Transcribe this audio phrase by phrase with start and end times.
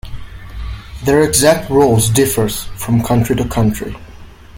[1.03, 3.95] Their exact roles differs from country to country.